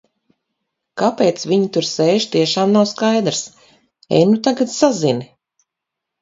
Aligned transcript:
Kāpēc 1.01 1.43
viņi 1.51 1.69
tur 1.75 1.87
sēž, 1.89 2.25
tiešām 2.37 2.73
nav 2.77 2.87
skaidrs. 2.93 3.43
Ej 4.21 4.25
nu 4.31 4.41
tagad 4.49 4.75
sazini. 4.79 5.29